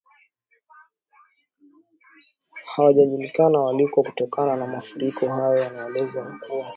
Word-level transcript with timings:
hawajulikani 2.65 3.57
waliko 3.57 4.03
kutokana 4.03 4.55
na 4.55 4.67
mafuriko 4.67 5.27
hayo 5.29 5.57
yanayoelezwa 5.57 6.25
ya 6.25 6.37
kuwa 6.47 6.67